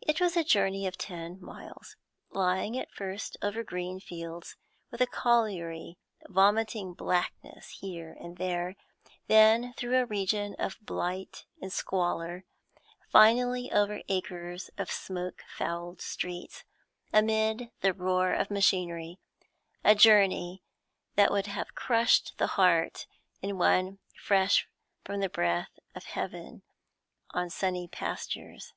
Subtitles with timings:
[0.00, 1.94] It was a journey of ten miles,
[2.30, 4.56] lying at first over green fields,
[4.90, 8.74] with a colliery vomiting blackness here and there,
[9.28, 12.44] then through a region of blight and squalor,
[13.12, 16.64] finally over acres of smoke fouled streets,
[17.12, 19.18] amid the roar of machinery;
[19.84, 20.62] a journey
[21.14, 23.06] that would have crushed the heart
[23.42, 24.68] in one fresh
[25.04, 26.62] from the breath of heaven
[27.30, 28.72] on sunny pastures.